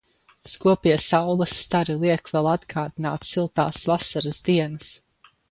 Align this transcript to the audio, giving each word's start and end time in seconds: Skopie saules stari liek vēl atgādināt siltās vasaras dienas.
Skopie 0.51 0.95
saules 1.09 1.53
stari 1.65 1.97
liek 2.05 2.31
vēl 2.37 2.49
atgādināt 2.55 3.29
siltās 3.33 3.85
vasaras 3.93 4.43
dienas. 4.51 4.91